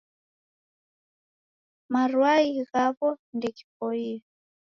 [1.93, 4.15] Marwai ghawo ndeghipoiye